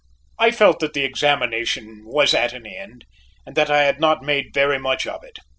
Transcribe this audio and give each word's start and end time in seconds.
I 0.39 0.49
felt 0.49 0.79
that 0.79 0.93
the 0.95 1.03
examination 1.03 2.01
was 2.07 2.33
at 2.33 2.53
an 2.53 2.65
end, 2.65 3.05
and 3.45 3.55
that 3.55 3.69
I 3.69 3.83
had 3.83 3.99
not 3.99 4.23
made 4.23 4.51
very 4.51 4.79
much 4.79 5.05
of 5.05 5.23
it. 5.23 5.37